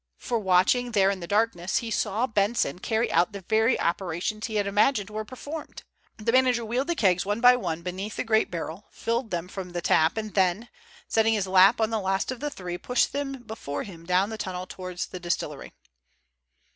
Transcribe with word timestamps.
For, 0.17 0.39
watching 0.39 0.93
there 0.93 1.11
in 1.11 1.19
the 1.19 1.27
darkness, 1.27 1.77
he 1.77 1.91
saw 1.91 2.25
Benson 2.25 2.79
carry 2.79 3.11
out 3.11 3.33
the 3.33 3.45
very 3.47 3.79
operations 3.79 4.47
he 4.47 4.55
had 4.55 4.65
imagined 4.65 5.11
were 5.11 5.23
performed. 5.23 5.83
The 6.17 6.31
manager 6.31 6.65
wheeled 6.65 6.87
the 6.87 6.95
kegs 6.95 7.23
one 7.23 7.39
by 7.39 7.55
one 7.55 7.83
beneath 7.83 8.15
the 8.15 8.23
great 8.23 8.49
barrel, 8.49 8.87
filled 8.89 9.29
them 9.29 9.47
from 9.47 9.73
the 9.73 9.81
tap, 9.83 10.17
and 10.17 10.33
then, 10.33 10.69
setting 11.07 11.35
his 11.35 11.45
lamp 11.45 11.79
on 11.79 11.91
the 11.91 11.99
last 11.99 12.31
of 12.31 12.39
the 12.39 12.49
three, 12.49 12.79
pushed 12.79 13.13
them 13.13 13.43
before 13.43 13.83
him 13.83 14.03
down 14.03 14.31
the 14.31 14.39
tunnel 14.39 14.65
towards 14.65 15.05
the 15.05 15.19
distillery. 15.19 15.71